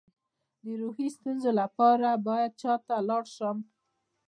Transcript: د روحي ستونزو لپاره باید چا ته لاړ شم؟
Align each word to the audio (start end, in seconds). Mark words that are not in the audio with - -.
د 0.63 0.65
روحي 0.81 1.07
ستونزو 1.15 1.51
لپاره 1.61 2.09
باید 2.27 2.51
چا 2.61 2.73
ته 2.87 2.95
لاړ 3.09 3.23
شم؟ 3.35 3.57